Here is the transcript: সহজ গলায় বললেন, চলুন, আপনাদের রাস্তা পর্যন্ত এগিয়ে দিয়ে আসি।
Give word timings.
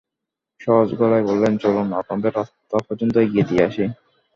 সহজ 0.59 0.89
গলায় 0.95 1.25
বললেন, 1.25 1.53
চলুন, 1.57 1.87
আপনাদের 1.93 2.31
রাস্তা 2.35 2.77
পর্যন্ত 2.87 3.15
এগিয়ে 3.17 3.47
দিয়ে 3.49 3.65
আসি। 3.65 3.83